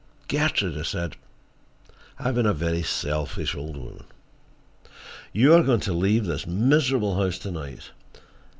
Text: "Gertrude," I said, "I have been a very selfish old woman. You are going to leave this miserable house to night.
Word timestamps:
"Gertrude," 0.27 0.79
I 0.79 0.81
said, 0.81 1.15
"I 2.17 2.23
have 2.23 2.33
been 2.33 2.47
a 2.47 2.55
very 2.55 2.81
selfish 2.81 3.53
old 3.53 3.77
woman. 3.77 4.05
You 5.31 5.53
are 5.53 5.61
going 5.61 5.81
to 5.81 5.93
leave 5.93 6.25
this 6.25 6.47
miserable 6.47 7.21
house 7.21 7.37
to 7.37 7.51
night. 7.51 7.91